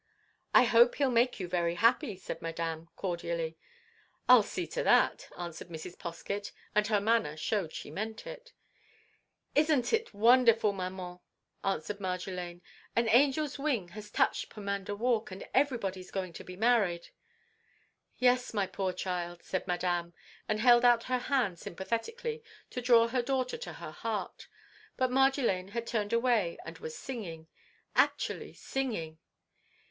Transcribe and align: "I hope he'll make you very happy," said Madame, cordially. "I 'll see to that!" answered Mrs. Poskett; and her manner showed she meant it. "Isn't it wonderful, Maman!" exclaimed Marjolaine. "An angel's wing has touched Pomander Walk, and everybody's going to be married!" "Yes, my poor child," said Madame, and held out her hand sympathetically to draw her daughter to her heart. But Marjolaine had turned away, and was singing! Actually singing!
"I 0.51 0.63
hope 0.63 0.95
he'll 0.95 1.11
make 1.11 1.39
you 1.39 1.47
very 1.47 1.75
happy," 1.75 2.17
said 2.17 2.41
Madame, 2.41 2.89
cordially. 2.95 3.55
"I 4.27 4.33
'll 4.33 4.41
see 4.41 4.65
to 4.65 4.81
that!" 4.81 5.29
answered 5.37 5.67
Mrs. 5.69 5.95
Poskett; 5.95 6.51
and 6.73 6.87
her 6.87 6.99
manner 6.99 7.37
showed 7.37 7.71
she 7.71 7.91
meant 7.91 8.25
it. 8.25 8.51
"Isn't 9.53 9.93
it 9.93 10.11
wonderful, 10.11 10.73
Maman!" 10.73 11.19
exclaimed 11.63 11.99
Marjolaine. 12.01 12.61
"An 12.95 13.09
angel's 13.09 13.59
wing 13.59 13.89
has 13.89 14.09
touched 14.09 14.49
Pomander 14.49 14.95
Walk, 14.95 15.29
and 15.29 15.47
everybody's 15.53 16.09
going 16.09 16.33
to 16.33 16.43
be 16.43 16.57
married!" 16.57 17.09
"Yes, 18.17 18.55
my 18.55 18.65
poor 18.65 18.93
child," 18.93 19.43
said 19.43 19.67
Madame, 19.67 20.15
and 20.49 20.59
held 20.59 20.83
out 20.83 21.03
her 21.03 21.19
hand 21.19 21.59
sympathetically 21.59 22.41
to 22.71 22.81
draw 22.81 23.07
her 23.09 23.21
daughter 23.21 23.55
to 23.59 23.73
her 23.73 23.91
heart. 23.91 24.47
But 24.97 25.11
Marjolaine 25.11 25.69
had 25.73 25.85
turned 25.85 26.11
away, 26.11 26.57
and 26.65 26.79
was 26.79 26.97
singing! 26.97 27.45
Actually 27.95 28.53
singing! 28.53 29.19